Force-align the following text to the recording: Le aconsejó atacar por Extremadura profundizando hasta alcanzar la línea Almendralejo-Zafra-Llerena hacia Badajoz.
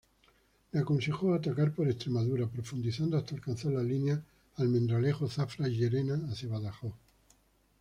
Le 0.71 0.79
aconsejó 0.79 1.31
atacar 1.35 1.75
por 1.75 1.87
Extremadura 1.87 2.47
profundizando 2.47 3.17
hasta 3.19 3.35
alcanzar 3.35 3.71
la 3.73 3.83
línea 3.83 4.19
Almendralejo-Zafra-Llerena 4.57 6.27
hacia 6.31 6.47
Badajoz. 6.49 6.93